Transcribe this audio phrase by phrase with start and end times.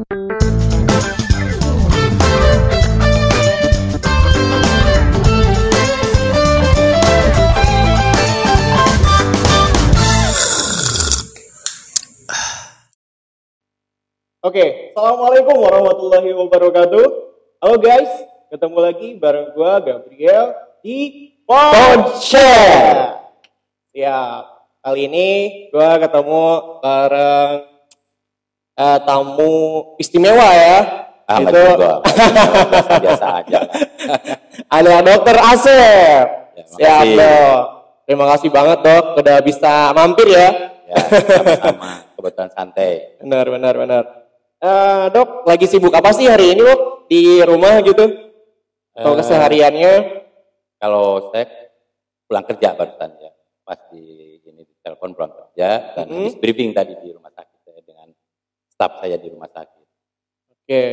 [0.00, 0.16] Oke,
[14.96, 17.06] Assalamualaikum warahmatullahi wabarakatuh.
[17.60, 18.08] Halo guys,
[18.48, 23.20] ketemu lagi bareng gua Gabriel di Podshare.
[23.92, 24.44] Siap.
[24.80, 25.28] Kali ini
[25.68, 26.44] gua ketemu
[26.80, 27.69] bareng
[28.80, 29.52] eh, tamu
[29.96, 30.78] istimewa ya.
[31.30, 31.90] Ah, Itu itu
[33.06, 33.60] biasa, aja.
[34.66, 36.26] ada Dokter Asep.
[36.58, 36.64] Ya.
[36.66, 37.58] Siap dok.
[38.02, 40.48] Terima kasih banget dok, udah bisa mampir ya.
[40.90, 42.02] Ya, sama-sama.
[42.18, 43.14] Kebetulan santai.
[43.22, 44.02] Benar, benar, benar.
[44.58, 47.06] Eh, dok, lagi sibuk apa sih hari ini dok?
[47.06, 48.10] Di rumah gitu?
[48.90, 49.92] Atau Eh, kesehariannya?
[50.76, 51.46] Kalau saya
[52.26, 53.30] pulang kerja barusan ya,
[53.62, 54.02] pas di
[54.42, 56.16] ini di telepon pulang kerja dan Mhm.
[56.18, 57.49] habis briefing tadi di rumah sakit
[58.80, 59.84] staf saya di rumah sakit.
[60.56, 60.84] Oke.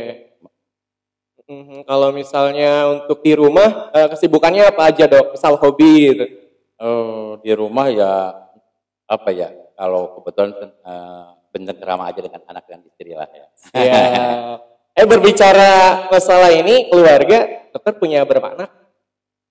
[1.48, 5.32] Mhm, Kalau misalnya untuk di rumah, eh, kesibukannya apa aja dok?
[5.32, 6.24] Misal hobi gitu.
[6.76, 8.36] Oh, di rumah ya
[9.08, 9.48] apa ya?
[9.72, 10.52] Kalau kebetulan
[11.48, 13.46] bercengkrama aja dengan anak dan istri lah ya.
[13.72, 14.02] Iya.
[15.00, 18.68] eh berbicara masalah ini, keluarga, dokter punya berapa anak?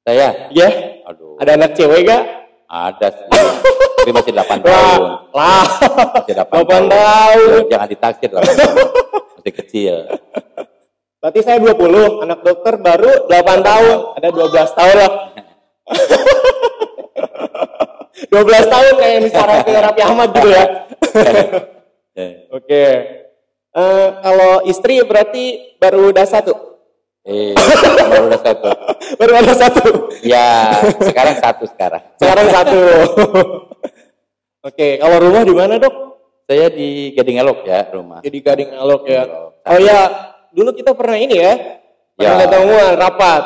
[0.06, 2.23] Saya, Ya, aduh, ada anak cewek gak?
[2.69, 3.25] ada sih,
[3.98, 5.02] tapi masih 8 tahun.
[5.34, 5.66] Lah, lah.
[6.22, 7.62] Masih 8 8 tahun.
[7.67, 8.86] Jangan ditaksir 8 tahun.
[9.42, 9.95] Masih kecil.
[11.17, 15.12] Berarti saya 20, anak dokter baru 8 tahun, ada 12 tahun lah.
[18.28, 20.66] 12 tahun kayak di Sarati Rapi Ahmad gitu ya.
[22.18, 22.86] Eh, Oke.
[23.78, 26.77] Eh, kalau istri berarti baru udah satu.
[27.28, 27.52] Eh,
[28.08, 28.70] baru udah satu.
[29.20, 29.83] Baru ada satu.
[30.23, 32.02] Ya, sekarang satu sekarang.
[32.17, 32.80] Sekarang satu.
[34.67, 35.94] Oke, kalau rumah di mana, Dok?
[36.47, 38.19] Saya di Gading Elok ya rumah.
[38.23, 39.23] Jadi Gading Alok ya.
[39.67, 40.00] Oh ya,
[40.56, 41.53] dulu kita pernah ini ya.
[42.16, 42.44] Pernah Ya.
[42.47, 43.44] ketemuan rapat.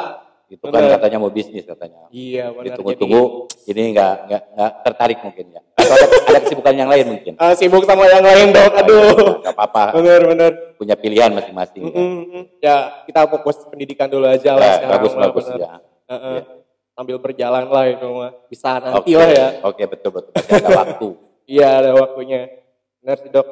[0.51, 2.11] Itu kan katanya mau bisnis katanya.
[2.11, 2.75] Iya, benar.
[2.75, 3.21] Ditunggu-tunggu,
[3.65, 4.13] ini nggak
[4.51, 5.61] nggak tertarik mungkin ya.
[5.73, 7.33] Atau ada, ada kesibukan yang lain mungkin.
[7.33, 8.71] Jadi, eh, sibuk sama yang lain, Dok.
[8.75, 9.39] Aduh.
[9.39, 10.51] Nggak apa-apa, Benar, benar.
[10.75, 11.81] punya pilihan masing-masing.
[11.81, 11.95] ya.
[11.95, 12.43] Mm-mm.
[12.59, 12.75] Ya,
[13.07, 14.91] kita fokus pendidikan dulu aja lah Ya, sekarang.
[14.91, 15.57] bagus mah, bagus benar.
[15.57, 15.71] ya.
[16.11, 16.35] Heeh.
[16.35, 16.43] Iya.
[16.91, 18.31] Sambil berjalan lah itu mah.
[18.45, 19.47] Bisa nanti Oke, lah ya.
[19.63, 20.31] oke betul betul.
[20.35, 21.09] Masih ada waktu.
[21.47, 22.41] Iya, ada waktunya.
[22.99, 23.47] Benar sih, Dok.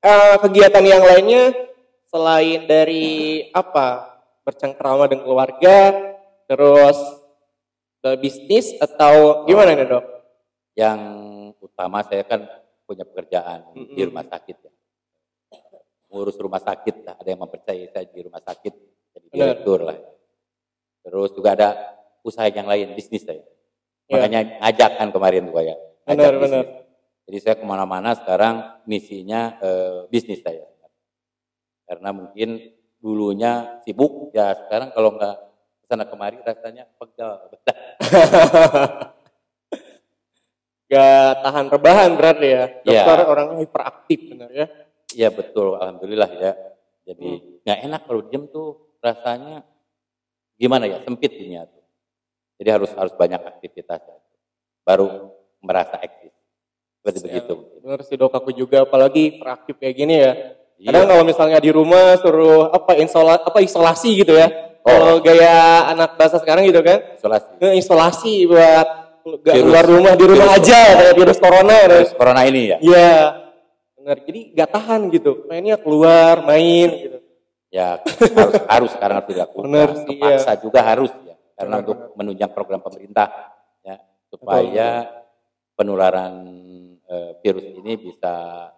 [0.00, 1.52] Eh, kegiatan yang lainnya
[2.06, 3.06] selain dari
[3.50, 4.15] apa?
[4.46, 5.76] Bercengkrama dengan keluarga,
[6.46, 6.94] terus
[7.98, 10.04] ke bisnis atau gimana nih, Dok?
[10.78, 11.00] Yang
[11.58, 12.46] utama saya kan
[12.86, 14.06] punya pekerjaan di Mm-mm.
[14.14, 14.72] rumah sakit ya.
[16.06, 18.72] Ngurus rumah sakit lah, ada yang mempercayai saya di rumah sakit
[19.18, 19.98] jadi direktur lah.
[21.02, 21.68] Terus juga ada
[22.22, 23.42] usaha yang lain, bisnis saya.
[24.06, 24.14] Ya.
[24.14, 25.74] Makanya ngajak kan kemarin tuh ya.
[26.06, 26.46] ngajak Benar, bisnis.
[26.46, 26.64] benar.
[27.26, 28.54] Jadi saya ke mana-mana sekarang
[28.86, 30.62] misinya eh, bisnis saya.
[31.90, 35.36] Karena mungkin dulunya sibuk, ya sekarang kalau nggak
[35.82, 37.50] ke sana kemari rasanya pegal.
[40.86, 42.64] Gak tahan rebahan berarti ya.
[42.86, 43.02] Iya.
[43.02, 44.66] Dokter orangnya hiperaktif benar ya.
[45.10, 46.52] Iya betul, alhamdulillah ya.
[47.02, 47.58] Jadi Hmm.
[47.66, 49.66] nggak enak kalau diem tuh rasanya
[50.54, 51.82] gimana ya sempit dunia tuh.
[52.62, 54.18] Jadi harus harus banyak aktivitas ya.
[54.86, 56.30] baru merasa eksis.
[57.02, 57.54] Seperti begitu.
[57.82, 60.54] Benar sih dok, aku juga apalagi hiperaktif kayak gini ya.
[60.76, 60.92] Iya.
[60.92, 64.48] Kadang kalau misalnya di rumah suruh apa isola, apa isolasi gitu ya.
[64.84, 64.92] Oh.
[64.92, 67.46] Kalau gaya anak bahasa sekarang gitu kan, Isolasi.
[67.58, 68.86] eh, isolasi buat
[69.42, 69.64] gak Virus.
[69.66, 70.62] keluar rumah di rumah Virus.
[70.62, 71.98] aja kayak virus corona terus.
[72.06, 72.78] Terus corona ini ya.
[72.78, 73.14] Iya.
[73.98, 74.16] Benar.
[74.22, 75.32] Jadi gak tahan gitu.
[75.50, 77.18] Mainnya keluar, main gitu.
[77.74, 79.64] Ya harus harus sekarang harus dilakukan.
[79.66, 81.34] Benar Terpaksa juga harus ya.
[81.58, 83.26] Karena Benar, untuk menunjang program pemerintah
[83.82, 83.96] ya
[84.30, 84.88] supaya
[85.74, 86.34] penularan
[87.02, 88.34] eh, virus ini bisa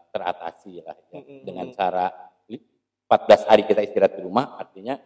[0.09, 1.21] teratasi lah ya.
[1.21, 1.41] Mm-mm.
[1.45, 2.07] dengan cara
[2.47, 2.63] li-
[3.07, 4.97] 14 hari kita istirahat di rumah artinya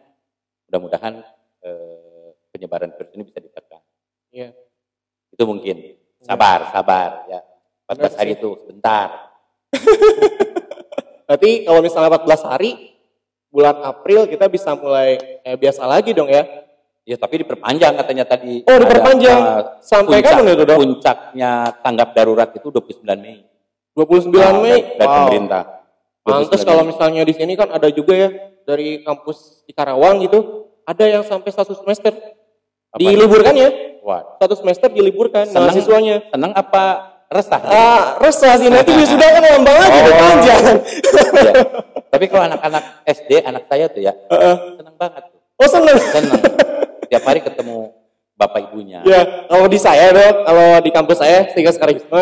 [0.67, 1.23] mudah-mudahan
[1.61, 3.81] eh, penyebaran virus ini bisa ditekan.
[4.29, 4.49] Iya.
[5.29, 5.97] Itu mungkin.
[6.17, 7.39] Sabar, sabar ya.
[7.85, 9.33] 14 hari itu sebentar.
[11.27, 12.71] Berarti kalau misalnya 14 hari,
[13.47, 16.43] bulan April kita bisa mulai eh, biasa lagi dong ya.
[17.03, 18.63] Ya tapi diperpanjang katanya tadi.
[18.63, 19.39] Oh, diperpanjang.
[19.39, 20.77] Ada, eh, Sampai puncak- kapan itu, Dok?
[20.79, 21.51] Puncaknya
[21.83, 23.43] tanggap darurat itu 29 Mei.
[23.93, 24.71] 29 Nah, Mei.
[24.71, 25.17] dari- dari Wow.
[25.21, 25.61] pemerintah.
[26.23, 26.89] Pantes 29 kalau Mei.
[26.89, 28.29] misalnya di sini kan ada juga ya
[28.63, 30.39] dari kampus di Karawang gitu,
[30.83, 32.97] ada yang sampai satu semester Apa?
[32.97, 33.69] diliburkan ya,
[34.01, 35.69] Wah, satu semester diliburkan Senang.
[35.69, 36.27] mahasiswanya.
[36.27, 36.83] senang apa
[37.29, 37.61] resah?
[37.61, 40.13] Ah, resah sih nanti wisuda kan lama lagi Oh.
[40.13, 40.63] panjang.
[41.33, 41.53] Iya.
[42.07, 44.55] Tapi kalau anak-anak SD, anak saya tuh ya, Heeh.
[44.75, 45.23] senang banget
[45.55, 45.97] oh seneng.
[45.97, 46.41] Senang.
[47.07, 47.89] Tiap hari ketemu
[48.33, 48.99] bapak ibunya.
[49.03, 52.21] Ya, kalau di saya dong, kalau di kampus saya, Tiga Sekarisma,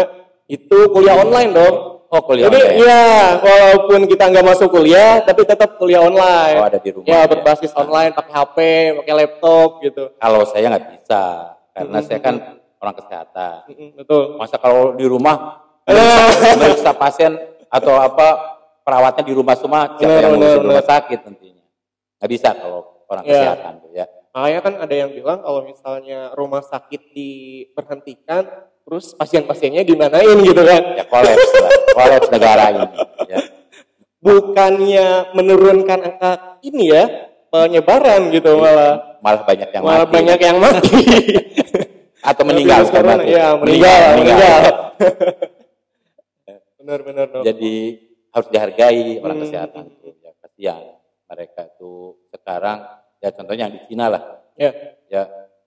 [0.51, 1.75] itu kuliah online dong.
[2.11, 2.83] Oh, kuliah Jadi online.
[2.83, 3.03] ya
[3.39, 6.59] walaupun kita nggak masuk kuliah, tapi tetap kuliah online.
[6.59, 7.07] Oh, ada di rumah.
[7.07, 8.57] Ya berbasis online, pakai HP,
[8.99, 10.11] pakai laptop gitu.
[10.19, 11.23] Kalau saya nggak bisa,
[11.71, 12.35] karena saya kan
[12.83, 13.55] orang kesehatan.
[13.71, 14.35] Mm-mm, Betul.
[14.35, 15.63] Masa kalau di rumah
[16.59, 17.31] meriksa, pasien
[17.71, 21.65] atau apa perawatnya di rumah semua, siapa yang ngurusin benar, rumah sakit nantinya?
[22.19, 23.31] Nggak bisa kalau orang Ya.
[23.31, 24.05] kesehatan tuh ya.
[24.31, 28.47] Makanya kan ada yang bilang kalau misalnya rumah sakit diberhentikan,
[28.81, 30.81] terus pasien-pasiennya gimanain gitu kan?
[30.95, 32.85] Ya kolaps lah, kolaps negara ini.
[33.27, 33.37] Ya.
[34.19, 36.31] Bukannya menurunkan angka
[36.61, 37.03] ini ya,
[37.47, 40.13] penyebaran gitu malah Malah banyak yang malah mati.
[40.13, 40.97] banyak yang mati.
[42.29, 42.81] atau meninggal.
[42.85, 43.29] Mati.
[43.29, 44.61] ya meninggal, meninggal.
[46.77, 47.43] Benar-benar dong.
[47.45, 47.73] Jadi
[48.31, 49.43] harus dihargai orang Hmm.
[49.45, 49.83] kesehatan.
[50.21, 50.81] Ya kasihan
[51.27, 51.91] mereka itu
[52.29, 52.77] sekarang
[53.17, 54.21] ya contohnya yang di Cina lah.
[54.57, 54.69] Ya,
[55.07, 55.21] ya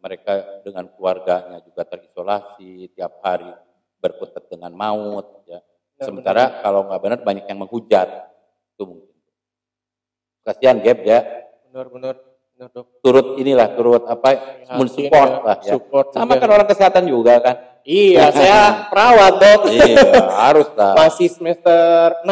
[0.05, 3.49] mereka dengan keluarganya juga terisolasi tiap hari
[3.97, 5.65] berkutat dengan maut ya.
[5.97, 8.09] Benar, sementara kalau nggak benar banyak yang menghujat.
[8.77, 9.17] Itu mungkin.
[10.45, 11.21] Kasihan Gap ya.
[11.73, 12.21] Benar-benar
[12.55, 12.71] benar.
[12.71, 13.03] Dok.
[13.03, 15.73] turut inilah turut apa Prihatin mensupport ya, lah ya.
[15.75, 16.43] support sama juga.
[16.47, 17.56] kan orang kesehatan juga kan.
[17.83, 18.59] Iya, saya
[18.95, 19.61] perawat dok.
[19.75, 20.95] iya harus lah.
[20.95, 22.31] Masih semester 6.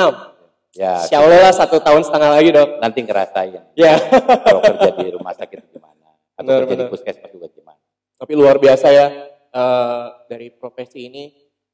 [0.79, 2.69] ya Insya Allah lah satu tahun setengah lagi dok.
[2.79, 3.63] nanti ngerasain.
[3.75, 3.99] Ya,
[4.47, 6.15] kalau kerja di rumah sakit gimana?
[6.39, 6.93] Atau Benar, kerja di benar.
[6.95, 7.62] puskesmas juga gimana
[8.23, 9.07] tapi luar biasa ya
[9.51, 11.25] eh, dari profesi ini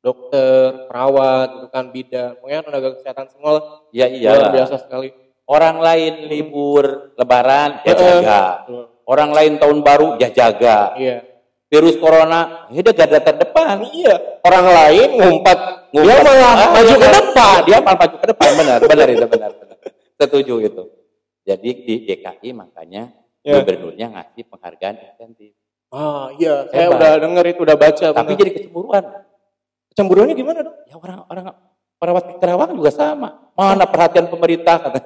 [0.00, 3.65] dokter, perawat, gitu kan bidan, pokoknya tenaga kesehatan semua lah.
[3.93, 5.11] ya luar iya biasa sekali.
[5.50, 8.85] orang lain libur lebaran ya jaga betul.
[9.09, 10.93] Orang lain tahun baru ya jaga.
[11.00, 11.25] Iya.
[11.73, 13.81] Virus corona, ya dia garda terdepan.
[13.89, 14.41] Iya.
[14.45, 15.59] Orang lain ngumpat,
[15.97, 17.59] dia malah Ah, maju iya, ke depan.
[17.65, 19.77] Dia malah maju ke depan, benar, benar itu benar, benar.
[20.21, 20.83] Setuju itu.
[21.49, 23.09] Jadi di DKI makanya
[23.41, 23.65] Ya.
[23.65, 25.56] gubernurnya ngasih penghargaan insentif.
[25.88, 27.00] Ah iya, saya Hebat.
[27.00, 28.06] udah denger itu, udah baca.
[28.12, 28.40] Tapi benar.
[28.44, 29.05] jadi kecemburuan.
[29.96, 30.75] Cemburuannya gimana dok?
[30.85, 31.44] Ya orang-orang
[31.96, 33.29] perawat di Karawang juga sama.
[33.56, 34.99] Mana perhatian pemerintah kata.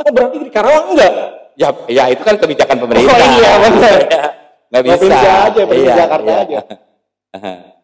[0.00, 1.12] Oh berarti di Karawang enggak?
[1.52, 3.12] Ya, ya itu kan kebijakan pemerintah.
[3.12, 4.00] Oh, iya, benar.
[4.08, 4.24] Ya,
[4.72, 4.94] Nggak bisa.
[4.96, 6.40] Provinsi aja, provinsi Iya, Jakarta iya.
[6.40, 6.58] aja.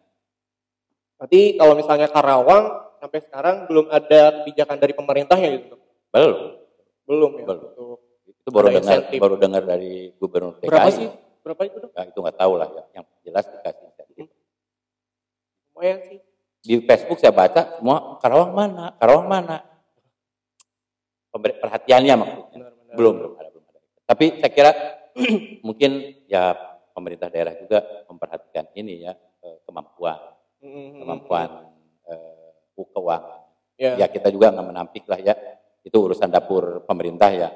[1.19, 2.65] Berarti kalau misalnya Karawang
[2.97, 5.65] sampai sekarang belum ada kebijakan dari pemerintahnya gitu.
[5.69, 5.79] Dok?
[6.09, 6.35] Belum.
[7.05, 7.45] Belum ya.
[7.45, 7.61] Belum.
[7.69, 8.01] Untuk-
[8.39, 10.69] Itu baru dengar baru dengar dari gubernur DKI.
[10.71, 11.07] Berapa sih?
[11.43, 11.91] Berapa itu dok?
[11.95, 12.83] Nah, itu nggak tahu lah ya.
[12.99, 14.27] Yang jelas dikasih insentif.
[15.73, 16.19] Lumayan sih.
[16.59, 19.57] Di Facebook saya baca semua Karawang mana, Karawang mana.
[21.31, 22.57] Perhatiannya maksudnya.
[22.59, 22.95] Benar-benar.
[22.99, 23.79] Belum belum ada belum ada.
[24.03, 24.71] Tapi saya kira
[25.67, 25.91] mungkin
[26.27, 26.57] ya
[26.91, 27.79] pemerintah daerah juga
[28.11, 30.19] memperhatikan ini ya eh, kemampuan
[30.59, 30.99] Mm-mm.
[30.99, 31.49] kemampuan
[32.11, 33.39] eh, keuangan.
[33.79, 33.95] Ya.
[33.95, 35.35] Ya kita juga nggak menampik lah ya.
[35.79, 37.49] Itu urusan dapur pemerintah ya.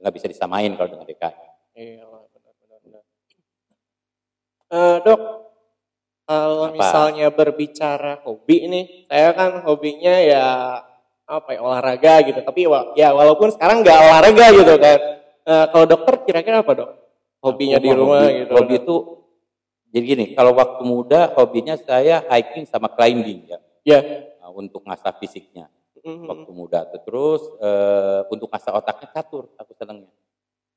[0.00, 1.46] Nggak bisa disamain kalau dengan DKI.
[1.76, 2.78] Iya, benar-benar.
[2.80, 3.02] benar.
[4.68, 5.20] Eh, dok,
[6.28, 6.76] kalau Apa?
[6.76, 10.44] misalnya berbicara hobi nih, saya kan hobinya ya
[11.24, 12.40] apa ya olahraga gitu.
[12.44, 14.98] Tapi ya walaupun sekarang nggak olahraga gitu kan.
[15.48, 16.90] Eh, kalau dokter kira-kira apa dok?
[17.40, 18.52] Hobinya Aku di mah rumah hobi, gitu.
[18.52, 18.96] Hobi itu
[19.88, 24.00] jadi gini, kalau waktu muda hobinya saya hiking sama climbing ya, Ya.
[24.44, 25.72] Nah, untuk ngasah fisiknya
[26.04, 26.28] Mhm.
[26.28, 26.84] waktu muda.
[26.92, 30.12] Terus eh, untuk ngasah otaknya catur, aku senangnya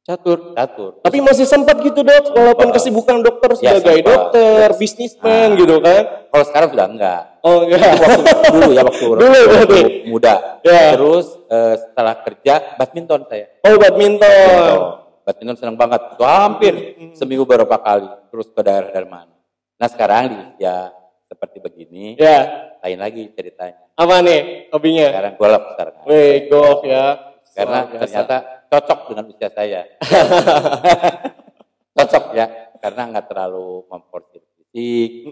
[0.01, 0.57] Catur.
[0.57, 0.91] catur.
[0.99, 4.09] Tapi masih sempat gitu dok, walaupun kesibukan dokter Ya, sebagai sempat.
[4.09, 4.75] dokter, Ya.
[4.75, 5.55] bisnismen Ah.
[5.55, 6.03] gitu kan.
[6.27, 7.21] Kalau sekarang sudah enggak.
[7.39, 7.93] Oh Itu enggak.
[7.95, 9.81] waktu dulu ya waktu, Dulu waktu berarti.
[10.09, 10.33] muda.
[10.61, 10.81] Ya.
[10.91, 13.45] Terus eh, setelah kerja badminton saya.
[13.61, 14.77] Oh badminton.
[15.21, 16.01] Badminton senang banget.
[16.11, 17.13] Itu hampir Hmm.
[17.13, 18.09] seminggu beberapa kali.
[18.27, 19.37] Terus ke daerah mana.
[19.77, 20.89] Nah sekarang di usia
[21.23, 23.85] seperti begini, Ya, lain lagi ceritanya.
[23.93, 25.07] apa nih hobinya?
[25.07, 25.93] Sekarang golf sekarang.
[26.03, 27.05] Wih, golf ya.
[27.51, 28.37] Karena Luar biasa.
[28.71, 29.83] Cocok dengan usia saya.
[31.99, 32.47] cocok ya,
[32.79, 35.27] karena nggak terlalu memforsir fisik,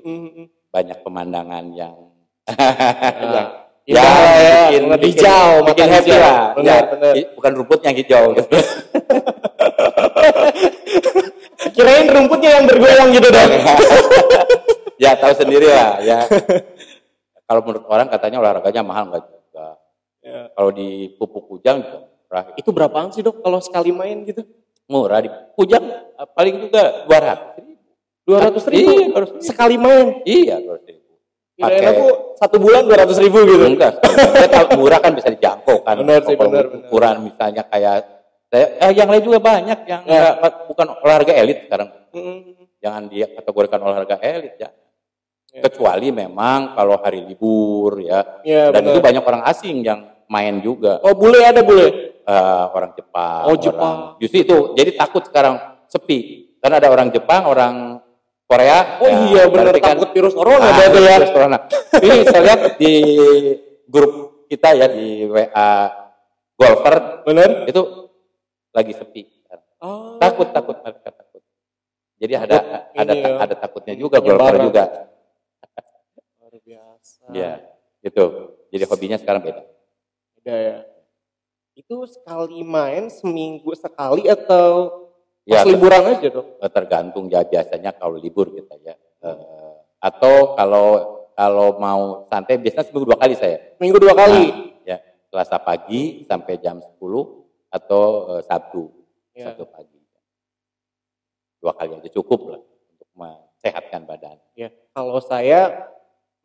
[0.67, 1.95] banyak pemandangan yang
[3.23, 3.47] yang lah
[3.87, 4.05] ya,
[4.69, 6.53] bikin, bikin- hijau, bikin mata happy lah.
[6.53, 7.13] Benar, ya, benar.
[7.39, 8.49] bukan rumput yang hijau gitu.
[11.75, 13.51] Kirain rumputnya yang bergoyang gitu dong.
[14.99, 16.27] ya tahu sendiri lah ya.
[17.49, 19.67] Kalau menurut orang katanya olahraganya mahal nggak juga.
[20.21, 20.51] Ya.
[20.53, 22.43] Kalau di pupuk kujang juga murah.
[22.53, 24.45] Itu berapaan sih dok kalau sekali main gitu?
[24.85, 27.65] Murah di kujang eh, paling juga 200
[28.21, 29.41] Dua ratus ribu Iya, 200.000.
[29.41, 30.07] sekali main.
[30.21, 31.13] Iya, 200 ribu.
[31.57, 32.05] Pakai- aku
[32.37, 33.65] satu bulan dua ratus ribu gitu.
[33.67, 33.97] Enggak,
[34.47, 35.97] kalau murah kan bisa dijangkau kan.
[35.97, 36.65] Benar sih, benar.
[36.85, 38.05] Ukuran misalnya kayak
[38.47, 40.37] saya, eh, yang lain juga banyak yang Ya.
[40.37, 41.89] nggak- bukan olahraga elit sekarang.
[42.13, 42.37] Mm-mm.
[42.79, 44.69] Jangan dia kategorikan olahraga elit ya.
[45.49, 45.61] Ya.
[45.65, 48.39] Kecuali memang kalau hari libur ya.
[48.45, 48.93] Ya, Dan benar.
[48.93, 51.01] itu banyak orang asing yang main juga.
[51.01, 51.87] Oh bule ada bule.
[52.21, 53.41] Eh, orang Jepang.
[53.43, 53.95] Oh, orang- Jepang.
[54.21, 54.57] Justru itu.
[54.77, 55.55] Jadi takut sekarang
[55.89, 56.17] sepi.
[56.61, 57.97] Karena ada orang Jepang, orang
[58.45, 59.01] Korea.
[59.01, 60.89] Oh iya benar kan- takut virus corona Ah, ya.
[60.93, 61.57] virus corona.
[61.97, 62.93] Ini saya lihat di
[63.85, 64.13] grup
[64.45, 65.69] kita ya di WA
[66.53, 67.65] golfer Bener?
[67.65, 67.81] itu
[68.69, 69.21] lagi sepi.
[69.79, 70.19] Oh.
[70.19, 71.41] Takut takut mereka takut.
[72.19, 74.83] Jadi ada Takut ada ya, ada takutnya juga golfer juga.
[76.35, 77.23] Luar biasa.
[77.31, 77.51] Iya,
[78.01, 78.25] gitu.
[78.69, 79.63] Jadi hobinya sekarang beda.
[80.49, 80.77] Beda ya.
[81.77, 84.97] Itu sekali main seminggu sekali atau
[85.45, 86.45] Ya, pas liburan aja dong?
[86.61, 90.87] Eh, tergantung ya biasanya kalau libur kita ya Eh, atau kalau
[91.33, 94.45] kalau mau santai biasanya seminggu dua kali saya Minggu dua kali.
[94.49, 94.97] Nah, ya
[95.29, 96.97] selasa pagi sampai jam 10
[97.69, 98.03] atau
[98.37, 98.89] eh, sabtu
[99.33, 99.49] Ya.
[99.53, 100.01] sabtu pagi
[101.61, 105.89] dua kali aja cukup lah untuk mensehatkan badan Ya, kalau saya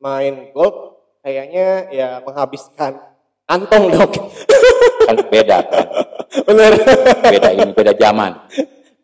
[0.01, 3.01] main golf kayaknya ya menghabiskan
[3.45, 4.11] kantong dok.
[5.07, 5.87] kan beda kan
[6.45, 6.73] Bener.
[7.23, 8.33] beda ini beda zaman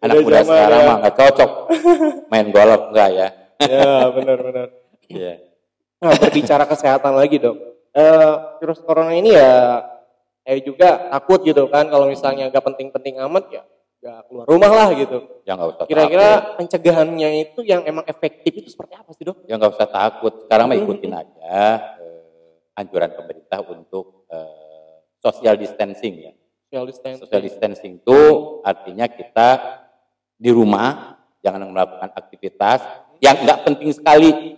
[0.01, 0.89] anak Beda muda zaman, sekarang ya.
[0.89, 1.51] mah nggak cocok
[2.27, 3.29] main golf enggak ya
[3.61, 4.69] ya benar-benar.
[5.05, 5.33] Iya.
[6.01, 7.57] Nah berbicara kesehatan lagi dok.
[7.91, 9.85] Eh, virus corona ini ya
[10.41, 13.63] saya juga takut gitu kan kalau misalnya gak penting-penting amat ya
[14.01, 15.19] gak keluar rumah lah gitu.
[15.45, 19.45] ya nggak usah takut Kira-kira pencegahannya itu yang emang efektif itu seperti apa sih dok?
[19.45, 20.85] ya nggak usah takut sekarang mah Hmm.
[20.87, 21.59] ikutin aja
[22.81, 26.33] anjuran pemerintah untuk eh, social distancing ya.
[26.71, 27.23] Social distancing.
[27.27, 28.21] social distancing itu
[28.65, 29.49] artinya kita
[30.41, 32.81] di rumah jangan melakukan aktivitas
[33.21, 34.57] yang nggak penting sekali.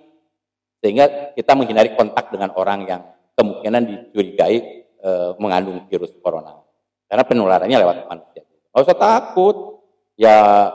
[0.82, 3.02] Sehingga kita menghindari kontak dengan orang yang
[3.38, 6.58] kemungkinan dicurigai eh, mengandung virus corona.
[7.06, 9.56] Karena penularannya lewat manusia nggak usah takut.
[10.16, 10.68] Ya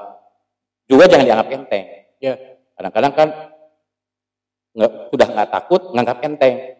[0.86, 1.86] juga jangan dianggap enteng.
[2.18, 2.34] Ya.
[2.78, 3.30] kadang-kadang kan
[4.78, 6.77] nggak sudah nggak takut nganggap enteng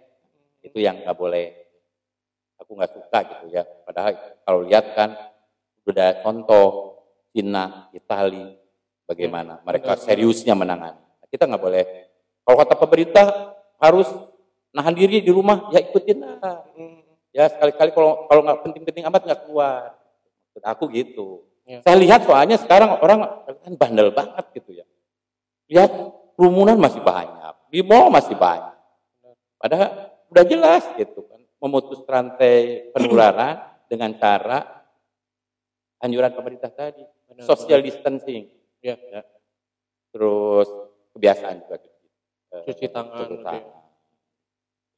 [0.68, 1.56] itu yang nggak boleh.
[2.60, 3.64] Aku nggak suka gitu ya.
[3.88, 5.16] Padahal kalau lihat kan
[5.88, 7.00] sudah contoh
[7.32, 8.58] Cina Itali
[9.08, 10.04] bagaimana mereka benar.
[10.04, 11.00] seriusnya menangani.
[11.32, 11.86] Kita nggak boleh.
[12.44, 13.26] Kalau kata pemerintah
[13.80, 14.08] harus
[14.76, 16.64] nahan diri di rumah ya ikutin lah.
[16.76, 17.04] Hmm.
[17.36, 19.96] ya sekali-kali kalau kalau nggak penting-penting amat nggak keluar.
[20.52, 21.28] Maksud aku gitu.
[21.68, 21.84] Ya.
[21.84, 24.86] saya lihat soalnya sekarang orang kan bandel banget gitu ya.
[25.68, 25.92] Lihat
[26.40, 28.76] kerumunan masih banyak di mall masih banyak.
[29.60, 33.58] Padahal udah jelas gitu kan memutus rantai penularan
[33.88, 34.84] dengan cara
[35.98, 38.94] anjuran pemerintah tadi Benar, social distancing Ya.
[39.10, 39.26] ya.
[40.14, 40.70] terus
[41.12, 42.06] kebiasaan juga cuci,
[42.54, 43.46] eh, Cuci tangan, cuci gitu ya.
[43.58, 43.66] tangan.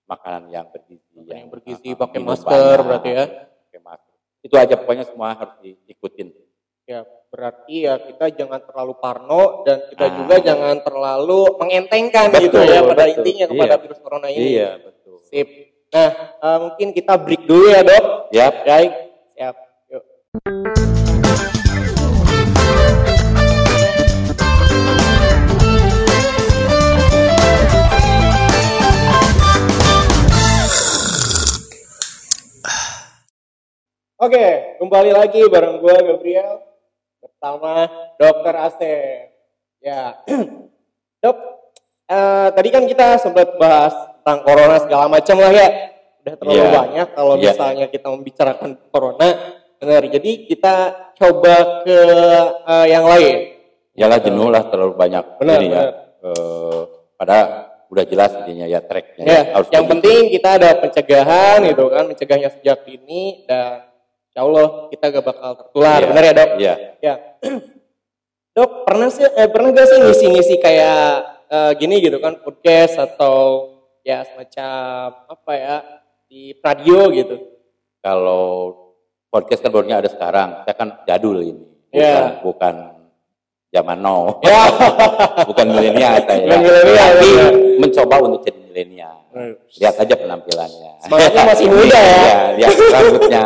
[0.06, 3.26] makanan yang bergizi Makanan yang bergizi, eh, pakai masker banyak, berarti ya.
[3.64, 6.28] pakai masker itu aja pokoknya semua harus diikutin
[6.90, 10.14] Ya, berarti ya kita jangan terlalu parno dan kita Ah.
[10.18, 13.14] juga jangan terlalu mengentengkan Betul, gitu ya pada betul.
[13.22, 13.82] intinya kepada Iya.
[13.86, 14.48] virus corona ini.
[14.50, 15.48] iya betul Sip.
[15.94, 16.10] Nah,
[16.42, 18.06] eh, mungkin kita break dulu ya, Dok.
[18.34, 18.92] ya Baik.
[19.38, 19.56] Siap.
[19.88, 20.04] Yuk.
[34.20, 34.46] Oke,
[34.84, 36.69] kembali lagi bareng gue Gabriel
[37.40, 37.88] bersama
[38.20, 39.32] Dokter Asep.
[39.80, 40.20] Ya,
[41.24, 41.38] dok,
[42.04, 45.68] eh, tadi kan kita sempat bahas tentang corona segala macam lah ya.
[46.20, 46.72] Udah terlalu Iya.
[46.76, 47.44] banyak kalau Iya.
[47.48, 49.56] misalnya kita membicarakan corona.
[49.80, 50.76] Benar, jadi kita
[51.16, 51.56] coba
[51.88, 52.00] ke
[52.68, 53.56] eh, yang lain.
[53.96, 55.80] Yalah jenuh lah terlalu banyak Benar, ini ya.
[55.80, 55.88] benar.
[56.20, 56.82] Eh,
[57.16, 57.46] padahal
[57.88, 59.92] udah jelas intinya ya tracknya Ya, harus yang begitu.
[59.96, 63.89] penting kita ada pencegahan gitu kan, mencegahnya sejak dini dan
[64.30, 66.00] insya Allah kita gak bakal tertular.
[66.00, 66.50] Iya, Benar ya dok?
[66.62, 66.74] Iya.
[67.02, 67.14] Ya,
[68.56, 71.02] dok pernah sih eh, pernah gak sih ngisi-ngisi kayak
[71.50, 73.38] eh, gini gitu kan podcast atau
[74.06, 75.76] ya semacam apa ya
[76.30, 77.36] di radio gitu?
[78.00, 78.46] Kalau
[79.28, 82.22] podcast kan barunya ada sekarang, saya kan jadul ini, bukan, Iya.
[82.42, 82.76] bukan
[83.70, 84.66] zaman now, Ya,
[85.50, 86.48] bukan milenial saya.
[86.48, 87.48] Bukan milenial, Tapi iya.
[87.78, 89.18] mencoba untuk jadi milenial.
[89.76, 90.92] Lihat aja penampilannya.
[91.04, 92.16] Semangatnya masih muda ya.
[92.16, 93.42] Iya, lihat rambutnya.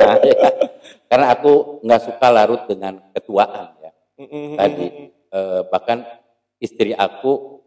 [1.10, 3.92] Karena aku nggak suka larut dengan ketuaan ya.
[4.58, 6.06] Tadi eh, bahkan
[6.62, 7.62] istri aku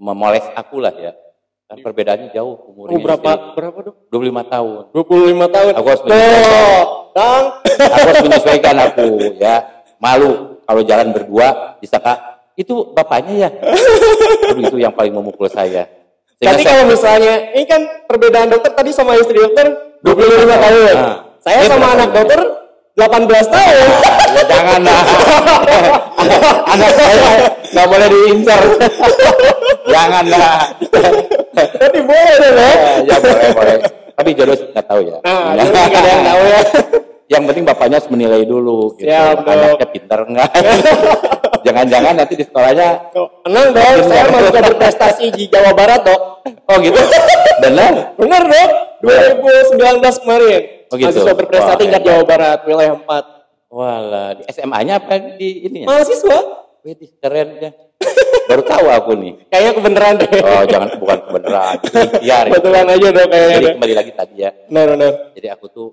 [0.00, 1.12] memoles aku lah ya.
[1.66, 2.94] Kan perbedaannya jauh umurnya.
[2.94, 3.54] Oh, berapa istri.
[3.58, 3.96] berapa dok?
[4.08, 4.82] 25 tahun.
[4.94, 5.72] 25 tahun.
[5.74, 6.86] Aku harus menyesuaikan.
[7.16, 7.44] Dang.
[7.66, 9.56] Aku harus menyesuaikan aku ya.
[9.98, 13.50] Malu kalau jalan berdua disangka itu bapaknya ya.
[14.52, 15.84] Aduh, itu yang paling memukul saya.
[16.36, 19.72] Sehingga Tapi kalau misalnya ini kan perbedaan dokter tadi sama istri dokter
[20.04, 20.96] 25 tahun.
[21.00, 22.40] Nah, Saya sama anak dokter
[22.92, 23.88] 18 tahun.
[24.36, 25.02] ya jangan lah.
[26.76, 27.14] anak saya
[27.72, 28.60] nggak boleh diincar.
[29.88, 30.58] jangan lah.
[31.56, 32.68] Tapi boleh dong ya.
[32.68, 33.76] ya, ya boleh boleh.
[34.12, 35.16] Tapi jodoh nggak tahu ya.
[35.24, 36.60] Nah, nggak ada yang tahu ya.
[37.26, 39.10] Yang penting bapaknya harus menilai dulu gitu.
[39.10, 39.42] Dok.
[39.42, 40.50] Anaknya pintar enggak.
[41.66, 43.10] jangan-jangan nanti di sekolahnya
[43.42, 46.46] Tenang dong, saya mahasiswa berprestasi di Jawa Barat dok.
[46.46, 46.94] oh gitu
[47.66, 48.70] benar Bener dok,
[49.02, 50.62] 2019 kemarin.
[50.86, 51.10] Oh, gitu.
[51.10, 52.00] Mahasiswa berprestasi tingkat.
[52.06, 53.66] Jawa Barat, wilayah 4.
[53.66, 55.86] Walah, di SMA-nya apa di ini ya?
[55.90, 56.38] Mahasiswa?
[56.86, 57.70] Wih, keren ya.
[58.46, 59.32] Baru tahu aku nih.
[59.50, 60.30] Kayaknya kebenaran deh.
[60.38, 61.76] Oh, jangan bukan kebenaran.
[61.86, 62.44] Ikhtiar.
[62.46, 62.52] ya.
[62.54, 63.56] Betulan aja dok kayaknya.
[63.58, 64.50] Jadi kembali lagi tadi ya.
[64.70, 65.12] Benar benar.
[65.34, 65.88] Jadi aku tuh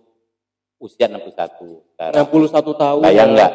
[0.83, 2.13] usia 61 sekarang.
[2.27, 3.01] 61 tahun.
[3.01, 3.51] Bayang nggak?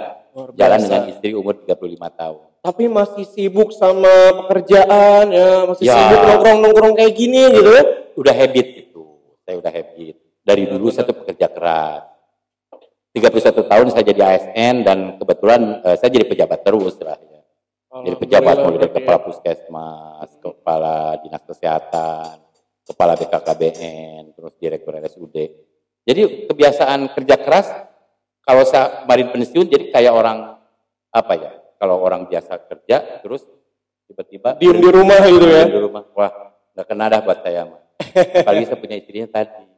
[0.57, 1.77] Jalan dengan istri umur 35
[2.17, 2.41] tahun.
[2.59, 4.11] Tapi masih sibuk sama
[4.45, 5.95] pekerjaan ya, masih Ya.
[5.95, 7.85] sibuk nongkrong-nongkrong kayak gini gitu ya.
[8.17, 9.05] Udah habit itu.
[9.45, 10.15] Saya udah habit.
[10.43, 12.03] Dari dulu saya tuh pekerja keras.
[13.13, 17.41] 31 tahun saya jadi ASN dan kebetulan eh, saya jadi pejabat terus lah ya.
[17.89, 22.37] Jadi pejabat mulai dari kepala puskesmas, kepala dinas kesehatan,
[22.85, 25.37] kepala BKKBN, terus direktur RSUD.
[26.09, 27.69] Jadi kebiasaan kerja keras
[28.41, 30.57] kalau saya kemarin pensiun jadi kayak orang
[31.13, 31.51] apa ya?
[31.77, 33.45] Kalau orang biasa kerja terus
[34.09, 35.69] tiba-tiba Diem di rumah gitu ya.
[35.69, 36.09] Di rumah.
[36.17, 36.33] Wah,
[36.73, 37.81] nggak kena dah buat saya mah.
[38.41, 39.69] Apalagi saya punya istrinya tadi.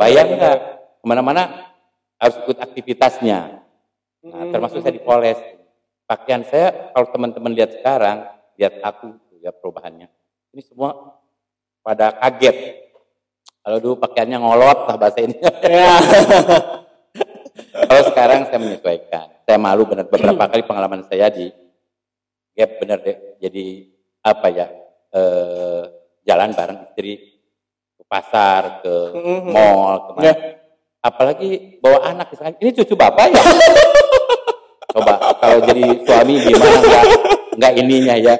[0.00, 0.56] Bayang nggak
[0.96, 1.74] ke mana-mana
[2.16, 3.60] harus ikut aktivitasnya.
[4.24, 5.38] Nah, termasuk saya di Polres.
[6.08, 8.24] Pakaian saya kalau teman-teman lihat sekarang,
[8.56, 9.12] lihat aku,
[9.44, 10.08] lihat perubahannya.
[10.56, 11.20] Ini semua
[11.84, 12.77] pada kaget.
[13.62, 15.36] Kalau dulu pakaiannya ngolot lah bahasa ini.
[15.66, 15.98] Ya.
[17.88, 19.26] kalau sekarang saya menyesuaikan.
[19.44, 21.48] Saya malu benar beberapa kali pengalaman saya di
[22.56, 23.16] gap benar deh.
[23.40, 23.88] Jadi
[24.24, 24.66] apa ya?
[25.08, 25.82] Eh,
[26.28, 27.40] jalan bareng istri
[27.96, 29.50] ke pasar, ke Mhm.
[29.52, 30.24] mall, ke mana.
[30.28, 30.34] Ya.
[31.00, 32.56] Apalagi bawa anak misalkan.
[32.60, 33.42] Ini cucu bapak ya?
[34.96, 37.04] Coba kalau jadi suami gimana nggak
[37.60, 38.34] nggak ininya ya?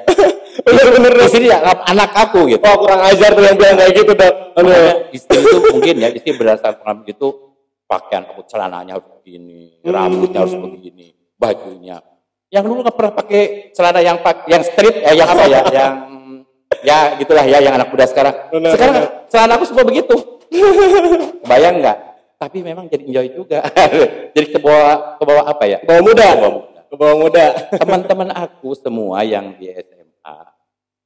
[0.69, 1.11] Bener-bener.
[1.17, 2.61] Di sini ya anak aku gitu.
[2.61, 4.33] Wah kurang ajar tuh yang bilang kayak gitu dok.
[5.09, 7.49] Istri itu mungkin ya istri berdasarkan pengalaman gitu
[7.89, 9.89] pakaian aku celananya harus begini, Hmm.
[9.89, 11.97] rambutnya harus begini, bajunya.
[12.53, 13.41] Yang dulu nggak pernah pakai
[13.73, 15.93] celana yang pak yang strip eh yang apa ya, yang
[16.85, 18.33] ya gitulah ya yang anak muda sekarang.
[18.53, 19.09] Benar, sekarang benar.
[19.25, 20.15] celana aku semua begitu.
[21.49, 21.97] Bayang nggak?
[22.37, 23.65] Tapi memang jadi enjoy juga.
[24.37, 25.77] jadi ke bawah ke bawah apa ya?
[25.81, 26.27] Bawa muda.
[26.29, 26.79] Ke bawah muda.
[26.85, 27.45] Ke bawah muda.
[27.73, 30.37] Teman-teman aku semua yang di SMA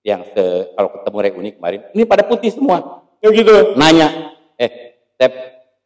[0.03, 0.43] yang se
[0.75, 3.71] kalau ketemu reuni kemarin ini pada putih semua Ya gitu.
[3.79, 5.31] nanya, eh, Tep,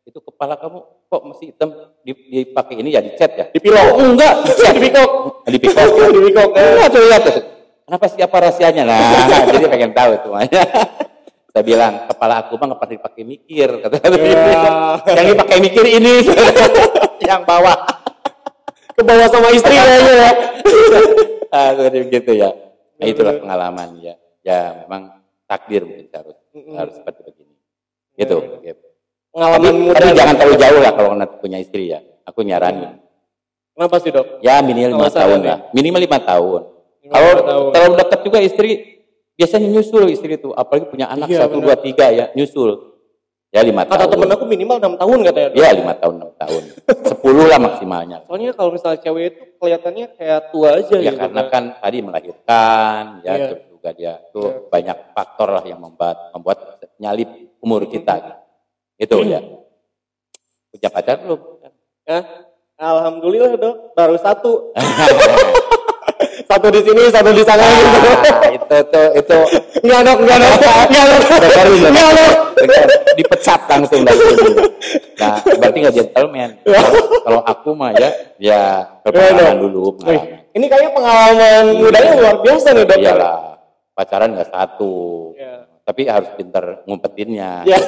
[0.09, 1.69] itu kepala kamu kok masih hitam
[2.01, 3.45] Di- dipakai ini ya dicat ya?
[3.53, 3.93] Dipilok.
[3.93, 4.41] Oh, enggak,
[4.73, 5.09] Dipikok.
[5.53, 5.85] dipikok.
[6.17, 6.49] Dipikok.
[6.57, 6.65] ya.
[6.65, 7.35] Enggak tuh lihat tuh.
[7.85, 8.83] Kenapa siapa rahasianya?
[8.89, 8.99] Nah,
[9.53, 10.61] jadi pengen tahu semuanya.
[11.53, 13.69] Saya bilang, kepala aku mah nggak pernah dipakai mikir.
[13.85, 14.63] Kata Ya.
[15.13, 16.13] Yang dipakai mikir ini.
[17.21, 17.77] yang bawah.
[18.91, 19.85] Ke bawah sama istri ya.
[21.53, 22.49] ah, begitu ya.
[22.97, 24.15] Nah, itulah pengalaman ya.
[24.41, 27.55] Ya, memang takdir mungkin harus harus seperti begini.
[28.17, 28.37] Gitu.
[29.29, 29.99] Pengalaman Tapi, muda.
[30.01, 32.01] tapi jangan terlalu jauh lah kalau nanti punya istri ya.
[32.25, 32.97] Aku nyaranin.
[33.77, 34.41] Kenapa sih dok?
[34.41, 35.49] Ya minimal lima tahun ya.
[35.53, 35.57] lah.
[35.69, 36.61] Minimal lima tahun.
[37.07, 37.31] Kalau
[37.71, 38.69] terlalu dekat juga istri,
[39.37, 40.49] biasanya nyusul istri itu.
[40.57, 42.96] Apalagi punya anak Iya, satu, dua, tiga ya, nyusul.
[43.47, 44.11] Ya lima Kata tahun.
[44.11, 45.49] temen aku minimal 6 tahun katanya.
[45.55, 46.63] Ya lima tahun, enam tahun.
[47.07, 48.17] Sepuluh lah maksimalnya.
[48.27, 51.19] Soalnya kalau misalnya cewek itu kelihatannya kayak tua aja Ya gitu.
[51.23, 53.45] karena kan tadi melahirkan, ya Iya.
[53.49, 56.57] terus juga dia tuh banyak faktor lah yang membuat membuat
[56.99, 57.29] nyalip
[57.63, 58.43] umur kita.
[58.99, 59.39] Itu ya.
[60.67, 61.39] Punya pacar belum?
[62.03, 62.19] Ya.
[62.77, 64.75] Alhamdulillah dok, baru satu.
[66.51, 67.97] satu di sini, satu di sana gitu.
[67.97, 69.37] Ah, itu tuh itu
[69.87, 70.51] Enggak dok, enggak dok,
[70.91, 71.21] enggak dok.
[71.39, 71.63] Ya.
[71.87, 72.96] Enggak dok.
[73.17, 74.53] Dipecat langsung dari sini.
[75.17, 76.49] Nah, berarti nggak gentleman.
[77.25, 78.61] Kalau aku mah ya, ya
[79.01, 79.57] pengalaman dong.
[79.65, 79.83] dulu.
[79.97, 80.45] Pengalaman.
[80.53, 82.97] ini kayaknya pengalaman mudanya luar biasa nih dok.
[83.01, 83.37] Iyalah,
[83.97, 84.95] pacaran nggak satu.
[85.33, 85.53] Iya.
[85.81, 87.65] Tapi harus pinter ngumpetinnya.
[87.65, 87.79] Iya.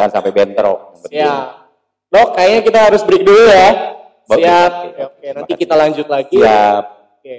[0.00, 0.80] Jangan sampai bentrok.
[1.12, 1.44] Siap.
[2.12, 3.70] Dok, kayaknya kita harus break dulu ya.
[4.32, 4.72] Siap.
[4.96, 6.40] oke, nanti kita lanjut lagi.
[6.40, 6.84] Siap.
[7.20, 7.36] Oke,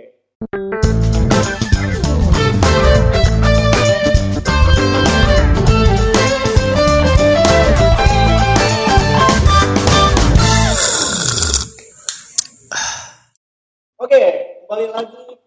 [14.84, 15.40] kembali lagi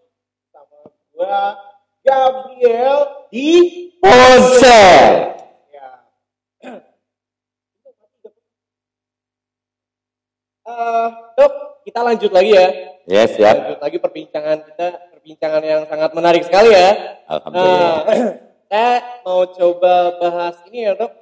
[0.49, 0.79] sama
[1.13, 1.41] gua
[2.01, 2.97] Gabriel
[3.29, 3.49] di
[4.01, 5.05] Ponsel.
[5.69, 5.89] Ya.
[10.67, 12.67] Eh, dok, kita lanjut lagi ya.
[13.07, 13.55] Yes, siap.
[13.55, 16.91] Lanjut lagi perbincangan kita, perbincangan yang sangat menarik sekali ya.
[17.23, 18.03] Alhamdulillah.
[18.03, 18.27] Nah,
[18.67, 18.91] saya
[19.23, 21.13] mau coba bahas ini ya dok,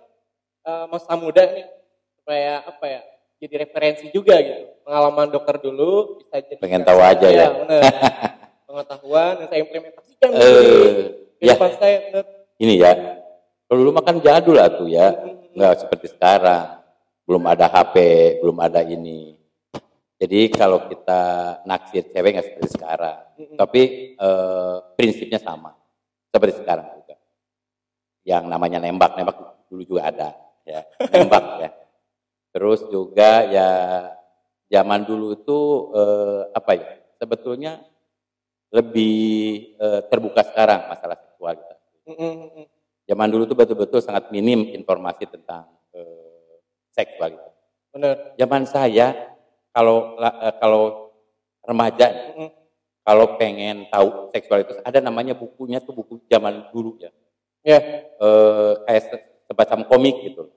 [0.65, 1.69] Eh, masa muda nih,
[2.17, 3.01] supaya apa ya,
[3.45, 4.73] jadi referensi juga gitu.
[4.81, 7.47] Pengalaman dokter dulu bisa jadi Pengen tahu aja ya.
[7.53, 7.81] bener.
[8.67, 11.53] Pengetahuan yang saya implementasikan di Eh, ya.
[11.77, 12.25] saya bener.
[12.57, 12.91] Ini ya.
[13.65, 15.13] Kalau dulu makan jadul lah tuh ya.
[15.53, 16.81] Nggak seperti sekarang.
[17.25, 17.95] Belum ada HP,
[18.41, 19.33] belum ada ini.
[20.15, 21.21] Jadi kalau kita
[21.65, 23.19] naksir cewek nggak seperti sekarang,
[23.59, 23.81] tapi
[24.15, 25.75] eh, prinsipnya sama
[26.31, 27.19] seperti sekarang juga.
[28.23, 30.29] Yang namanya nembak, nembak dulu juga ada,
[30.63, 31.69] ya nembak ya.
[32.55, 33.69] Terus juga ya
[34.71, 35.59] zaman dulu itu
[35.91, 36.87] eh, apa ya?
[37.19, 37.83] Sebetulnya
[38.71, 39.15] lebih
[39.75, 41.75] eh, terbuka sekarang masalah seksualitas.
[42.07, 42.63] Mm-mm.
[43.11, 46.63] Zaman dulu tuh betul-betul sangat minim informasi tentang eh,
[46.95, 47.51] seksualitas.
[47.91, 48.39] Bener.
[48.39, 49.35] Zaman saya
[49.75, 51.11] kalau la- eh, kalau
[51.59, 52.07] remaja
[53.03, 57.11] kalau pengen tahu seksualitas ada namanya bukunya tuh buku zaman dulu ya.
[57.67, 57.83] Ya.
[58.15, 60.54] Eh, kayak se- semacam komik gitu.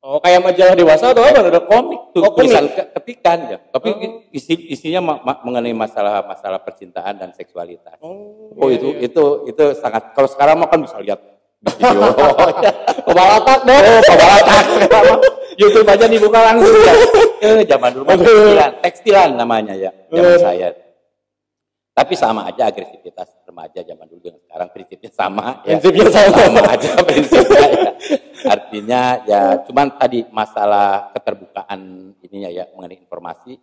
[0.00, 1.44] Oh, kayak majalah dewasa atau apa?
[1.44, 1.64] Dok?
[1.68, 3.58] Komik tuh Oh, tulisan ke- ketikan ya.
[3.60, 4.32] Tapi Oh.
[4.32, 8.00] isi isinya ma- ma- mengenai masalah-masalah percintaan dan seksualitas.
[8.00, 9.04] Oh, Oh iya, itu iya.
[9.06, 11.20] itu itu sangat kalau sekarang mah kan bisa lihat
[11.60, 12.00] video.
[13.06, 13.76] Kepala otak dong.
[13.76, 14.64] Oh, kepala otak.
[15.54, 16.94] YouTube aja dibuka langsung ya.
[17.40, 20.36] Eh, zaman dulu mah tekstilan, tekstilan namanya ya, zaman Bener.
[20.38, 20.68] saya.
[22.00, 25.76] Tapi sama aja agresivitas remaja zaman dulu dengan sekarang prinsipnya sama ya.
[25.76, 26.32] Prinsipnya sama.
[26.48, 27.90] sama aja prinsipnya ya.
[28.48, 31.80] Artinya ya cuman tadi masalah keterbukaan
[32.24, 33.60] ininya ya mengenai informasi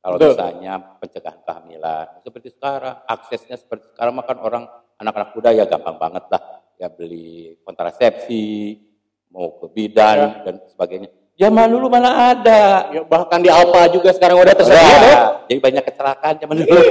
[0.00, 0.32] kalau Betul.
[0.32, 4.64] misalnya pencegahan kehamilan seperti sekarang aksesnya seperti sekarang makan orang
[4.96, 6.42] anak-anak muda ya gampang banget lah
[6.80, 8.80] ya beli kontrasepsi
[9.28, 14.38] mau ke bidan dan sebagainya zaman dulu mana ada Ya, bahkan di Alfa juga sekarang
[14.38, 15.50] udah tersedia, Dok.
[15.50, 16.80] jadi banyak kecelakaan zaman dulu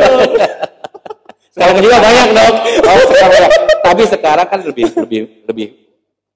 [1.54, 1.70] Iya.
[1.70, 3.50] sekarang juga banyak dong oh, sekarang ya.
[3.80, 5.68] tapi sekarang kan lebih lebih lebih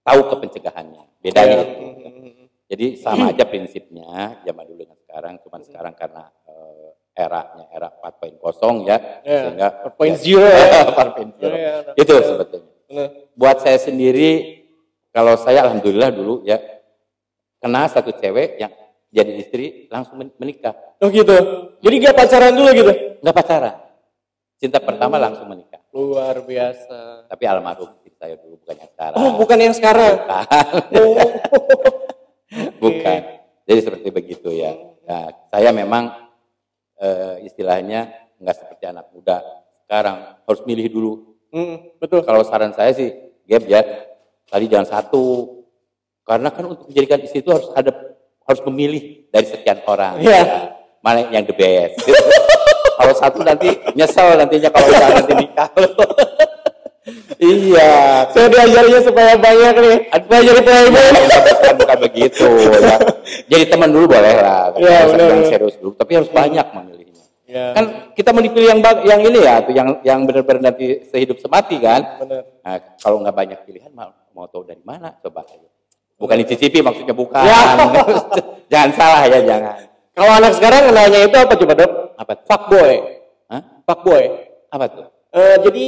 [0.01, 1.65] tahu ke pencegahannya bedanya Ya.
[1.82, 2.45] Mm-mm.
[2.69, 4.08] jadi sama aja prinsipnya
[4.41, 8.38] zaman dulu dengan sekarang cuman sekarang karena eh, eranya era 4.0
[8.86, 10.82] ya Ya, sehingga 4.0 ya.
[10.86, 13.08] 4.0 Iya, itu sebetulnya Bener.
[13.34, 14.62] buat saya sendiri
[15.10, 16.62] kalau saya alhamdulillah dulu ya
[17.58, 18.69] kena satu cewek yang
[19.10, 21.34] jadi istri langsung men- menikah Oh gitu.
[21.80, 22.93] Jadi gak pacaran dulu gitu?
[23.17, 23.73] nggak pacaran
[24.58, 25.82] cinta pertama langsung menikah.
[25.93, 27.30] Luar biasa.
[27.30, 29.17] tapi almarhum istri saya dulu bukan yang sekarang.
[29.17, 30.13] Oh, bukan yang sekarang.
[30.98, 31.13] Oh.
[32.84, 33.20] bukan.
[33.67, 34.74] Jadi seperti begitu ya.
[35.08, 36.12] Nah, saya memang
[36.98, 38.10] eh, istilahnya
[38.41, 39.41] nggak seperti anak muda.
[39.86, 41.13] Sekarang harus milih dulu.
[41.48, 42.28] Mm, betul.
[42.28, 43.13] kalau saran saya sih
[43.48, 43.82] gap ya.
[44.48, 45.56] Tadi jangan satu.
[46.28, 47.96] Karena kan untuk menjadikan istri itu harus ada
[48.43, 50.20] harus memilih dari sekian orang.
[50.20, 50.39] Iya.
[50.43, 50.58] Ya,
[51.04, 51.96] mana yang the best
[52.98, 55.70] kalau satu nanti nyesel nantinya kalau udah nanti nikah
[57.40, 59.98] iya Saya diajarnya supaya banyak nih.
[60.12, 61.08] Supaya jadi playboy.
[61.08, 62.98] bukan, bukan begitu ya.
[63.48, 65.52] jadi teman dulu boleh lah Iya, usah benar, yang benar.
[65.52, 67.06] serius dulu tapi harus banyak memilihnya
[67.48, 67.72] Ya.
[67.72, 71.80] kan kita mau dipilih yang yang ini ya tuh yang yang benar-benar nanti sehidup semati
[71.80, 72.44] kan Bener.
[72.60, 75.64] Nah, kalau nggak banyak pilihan mau, mau tahu dari mana coba aja.
[76.20, 77.40] Bukan dicicipi maksudnya bukan.
[77.40, 77.80] Ya.
[78.76, 79.80] jangan salah ya jangan.
[80.17, 81.91] Kalau anak sekarang kenalnya itu apa coba dok?
[82.17, 82.45] Apa tuh?
[82.49, 82.93] Fuckboy.
[83.53, 83.62] Hah?
[83.86, 84.23] Fuckboy.
[84.73, 85.06] Apa tuh?
[85.30, 85.86] Eh, jadi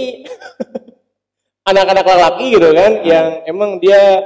[1.70, 4.22] anak-anak lelaki gitu kan, yang emang dia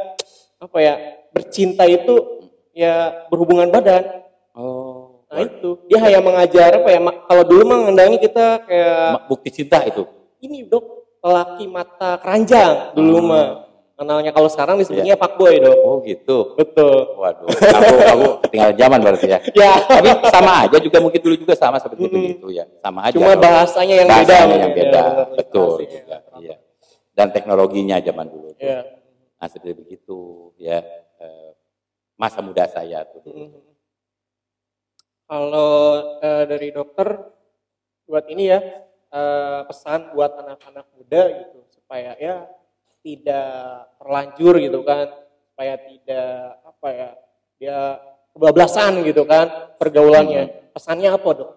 [0.59, 0.93] apa ya
[1.31, 4.27] bercinta itu ya berhubungan badan.
[4.51, 5.23] Oh.
[5.31, 6.99] Nah itu dia hanya mengajar apa ya?
[6.99, 10.03] Kalau dulu mah ngendangi kita kayak Bukti cinta itu.
[10.43, 10.83] ini dok
[11.23, 13.27] lelaki mata keranjang dulu Hmm.
[13.31, 13.47] mah.
[13.93, 15.77] Kenalnya kalau sekarang disebutnya fuckboy dok.
[15.86, 16.58] Oh gitu.
[16.58, 17.13] Betul.
[17.13, 19.39] Waduh, aku aku ketinggalan zaman berarti ya.
[19.53, 19.73] Ya.
[19.86, 22.15] Tapi sama aja juga mungkin dulu juga sama seperti Mm-mm.
[22.17, 22.65] begitu ya.
[22.82, 23.13] Sama aja.
[23.13, 24.17] Cuma bahasanya yang beda.
[24.17, 25.01] bahasanya yang Ya, beda.
[25.06, 25.93] benar, Betul literasinya.
[25.93, 26.17] juga.
[26.41, 26.56] Iya.
[27.13, 28.47] Dan teknologinya zaman dulu.
[28.58, 28.65] tuh.
[28.65, 28.79] Ya.
[29.38, 30.19] Nah, seperti begitu
[30.58, 30.79] ya.
[31.21, 31.49] Eh,
[32.17, 33.21] masa muda saya tuh.
[33.29, 33.62] Mhm.
[35.23, 35.71] Kalau
[36.17, 37.08] eh, dari dokter
[38.03, 38.60] buat ini ya
[39.10, 42.49] eh, pesan buat anak-anak muda gitu supaya ya
[43.03, 45.11] tidak terlanjur gitu kan
[45.51, 46.31] supaya tidak
[46.63, 47.09] apa ya
[47.59, 47.77] dia
[48.33, 51.51] kebablasan gitu kan pergaulannya pesannya apa dok?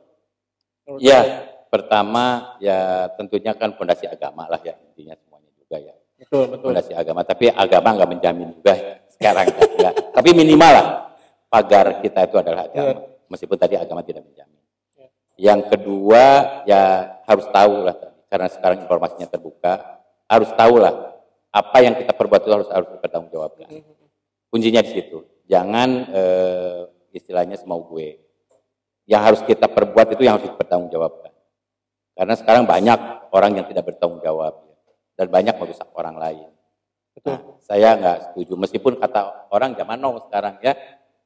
[0.87, 1.39] Menurut Ya, saya.
[1.73, 5.95] pertama ya tentunya kan fondasi agama lah ya intinya semuanya juga ya.
[6.17, 6.67] betul betul.
[6.73, 8.75] Fondasi agama, tapi agama nggak menjamin juga
[9.17, 9.63] sekarang ya.
[9.67, 9.95] Nggak.
[10.13, 10.87] Tapi minimal lah
[11.49, 13.01] pagar kita itu adalah agama.
[13.27, 14.61] Meskipun tadi agama tidak menjamin.
[14.95, 15.09] Ya.
[15.37, 16.23] Yang kedua
[16.65, 16.83] ya
[17.27, 19.75] harus tahu lah karena sekarang informasinya terbuka,
[20.31, 20.95] harus tahu lah
[21.57, 23.69] apa yang kita perbuat itu harus harus dipertanggungjawabkan.
[24.53, 25.25] Kuncinya di situ.
[25.49, 26.81] Jangan eh,
[27.17, 28.21] istilahnya semau gue.
[29.09, 31.33] Yang harus kita perbuat itu yang harus dipertanggungjawabkan.
[32.17, 32.99] Karena sekarang banyak
[33.33, 34.77] orang yang tidak bertanggung jawab ya.
[35.21, 36.49] dan banyak merusak orang lain.
[37.17, 37.33] Betul.
[37.33, 40.77] Nah, saya nggak setuju meskipun kata orang zaman now sekarang ya,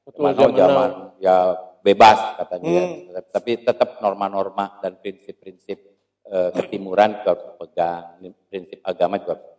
[0.06, 0.90] Betul, zaman now zaman zaman
[1.22, 1.36] ya
[1.80, 2.84] bebas katanya, ya.
[2.84, 3.24] Hmm.
[3.32, 5.78] tapi tetap norma-norma dan prinsip-prinsip
[6.26, 8.04] eh, ketimuran juga harus dipegang,
[8.50, 9.46] prinsip agama juga harus.
[9.46, 9.49] Ya.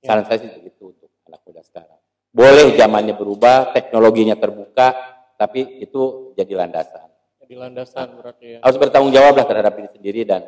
[0.00, 2.00] Saran saya sih begitu untuk anak muda sekarang.
[2.32, 4.96] Boleh zamannya berubah, teknologinya terbuka,
[5.36, 7.10] tapi itu jadi landasan.
[7.44, 8.58] Di landasan berarti ya.
[8.64, 10.46] Harus bertanggung jawab lah terhadap diri sendiri dan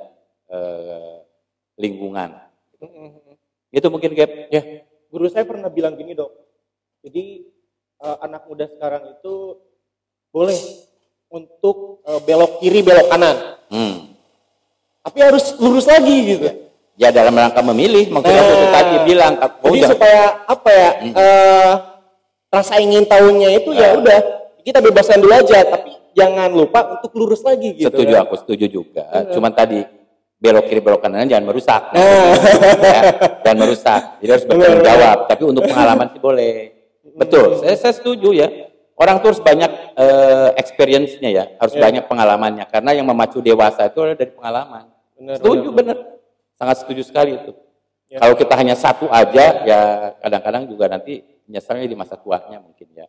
[0.49, 1.19] eh,
[1.77, 2.33] lingkungan.
[2.81, 3.37] Mm-mm.
[3.75, 4.31] Itu mungkin Gap.
[4.49, 6.33] Ya, guru saya pernah bilang gini dok.
[7.03, 7.45] Jadi
[8.01, 9.59] eh, anak muda sekarang itu
[10.33, 10.57] boleh
[11.29, 13.37] untuk eh, belok kiri belok kanan,
[13.73, 14.13] Hmm.
[15.01, 16.45] tapi harus lurus lagi gitu.
[16.45, 16.62] Ya
[16.95, 18.53] dalam rangka memilih, maksudnya Nah.
[18.53, 21.13] aku tadi bilang, oh Jadi supaya apa ya Hmm.
[21.15, 21.73] eh,
[22.49, 23.99] rasa ingin tahunya itu ya Ah.
[23.99, 24.19] udah
[24.61, 27.89] kita bebaskan dulu aja, tapi jangan lupa untuk lurus lagi gitu.
[27.89, 28.23] setuju kan.
[28.23, 29.03] aku setuju juga.
[29.09, 29.33] Iya.
[29.33, 29.81] Cuman tadi
[30.37, 31.83] belok kiri belok kanan jangan merusak.
[31.91, 32.35] Nah.
[32.77, 33.03] ya,
[33.41, 34.01] jangan merusak.
[34.21, 35.19] Jadi harus bertanggung jawab.
[35.27, 36.55] Tapi untuk pengalaman sih boleh.
[37.13, 37.47] Betul.
[37.59, 38.49] Saya, saya setuju ya.
[38.93, 41.83] Orang tuh harus banyak eh, experience-nya ya, harus Iya.
[41.83, 42.65] banyak pengalamannya.
[42.69, 44.85] Karena yang memacu dewasa itu adalah dari pengalaman.
[45.17, 45.97] Benar, setuju benar.
[45.97, 45.97] benar.
[46.57, 47.53] Sangat setuju sekali itu.
[48.13, 48.21] Ya.
[48.21, 49.81] Kalau kita hanya satu aja, ya
[50.21, 53.09] kadang-kadang juga nanti nyesalnya di masa tuanya mungkin ya.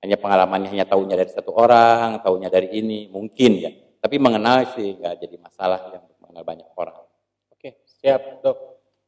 [0.00, 3.70] Hanya pengalamannya hanya tahunya dari satu orang, tahunya dari ini, mungkin ya.
[4.00, 7.04] Tapi mengenal sih nggak jadi masalah yang mengenal banyak orang.
[7.52, 8.56] Oke, siap dok.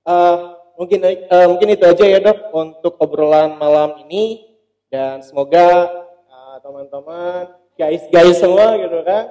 [0.09, 0.37] Eh,
[0.79, 4.47] mungkin eh, mungkin itu aja ya dok untuk obrolan malam ini
[4.89, 5.91] dan semoga
[6.29, 9.29] eh, teman-teman guys guys semua gitu kan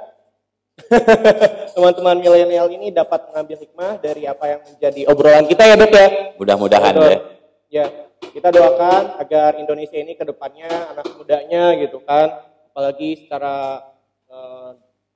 [1.76, 6.08] teman-teman milenial ini dapat mengambil hikmah dari apa yang menjadi obrolan kita ya dok ya.
[6.36, 7.20] Mudah-mudahan ya.
[7.68, 7.86] Ya,
[8.32, 12.32] kita doakan agar Indonesia ini ke depannya anak mudanya gitu kan,
[12.72, 13.84] apalagi secara
[14.26, 14.72] eh,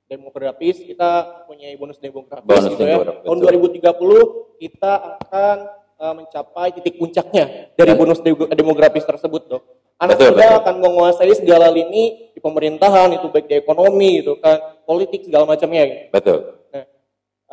[0.06, 1.10] demografis kita
[1.46, 3.00] punya bonus demografis Bonus gitu ya.
[3.00, 4.20] demografis, Tahun betul.
[4.60, 5.56] 2030 kita akan
[5.96, 9.62] eh, mencapai titik puncaknya dari Dan- bonus de- demografis tersebut, Dok.
[9.96, 10.58] Anak Betul, muda betul.
[10.66, 16.02] akan menguasai segala lini pemerintahan itu baik di ekonomi gitu kan, politik segala macamnya gitu.
[16.10, 16.38] Betul.
[16.74, 16.84] Nah,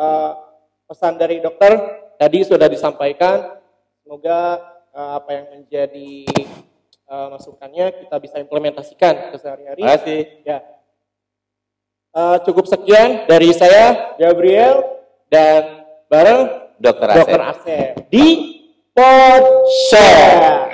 [0.01, 0.31] eh,
[0.89, 1.77] pesan dari dokter
[2.17, 3.61] tadi sudah disampaikan.
[4.01, 4.57] Semoga
[4.89, 6.25] eh, apa yang menjadi
[7.05, 9.85] eh, masukannya kita bisa implementasikan ke sehari-hari.
[9.85, 10.21] Terima kasih.
[10.43, 10.59] Ya.
[12.09, 14.81] Eh, cukup sekian dari saya Gabriel
[15.29, 17.17] dan bareng Dokter Asep.
[17.21, 18.25] Dokter Asep di
[18.97, 19.45] Pod
[19.87, 20.68] Share.